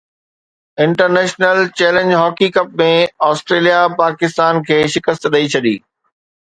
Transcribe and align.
international 0.85 1.61
challenge 1.81 2.17
hockey 2.21 2.49
cup 2.57 2.75
۾ 2.83 2.89
Australia 3.29 3.79
Pakistan 4.03 4.65
کي 4.67 4.83
شڪست 4.97 5.33
ڏئي 5.33 5.55
ڇڏي 5.57 5.79